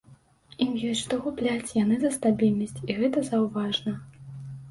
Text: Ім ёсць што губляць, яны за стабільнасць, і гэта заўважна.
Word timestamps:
Ім 0.63 0.69
ёсць 0.91 1.01
што 1.07 1.17
губляць, 1.25 1.75
яны 1.83 1.95
за 2.03 2.11
стабільнасць, 2.17 2.75
і 2.93 2.95
гэта 3.01 3.23
заўважна. 3.29 3.93